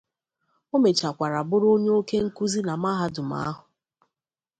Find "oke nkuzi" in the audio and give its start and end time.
1.99-2.59